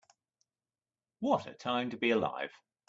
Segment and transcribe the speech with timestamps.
[1.19, 2.49] What a time to be alive.